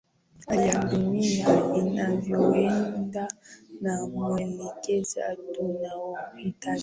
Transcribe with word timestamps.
hali 0.47 0.67
ya 0.67 0.83
dunia 0.85 1.73
inavyoenda 1.75 3.27
na 3.81 4.07
mwelekeza 4.07 5.37
tunaohitaji 5.53 6.79